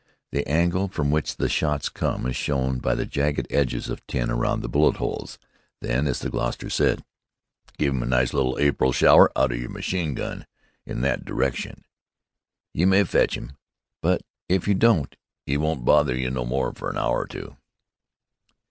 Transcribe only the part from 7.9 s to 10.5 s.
'im a nice little April shower out o' yer machine gun